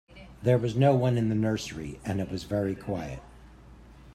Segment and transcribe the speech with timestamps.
[0.41, 3.21] There was no one in the nursery, and it was very quiet.